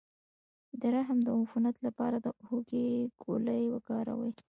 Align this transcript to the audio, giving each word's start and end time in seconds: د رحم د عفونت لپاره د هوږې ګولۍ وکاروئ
د 0.79 0.81
رحم 0.95 1.17
د 1.23 1.27
عفونت 1.39 1.75
لپاره 1.85 2.17
د 2.19 2.27
هوږې 2.47 2.87
ګولۍ 3.23 3.63
وکاروئ 3.69 4.31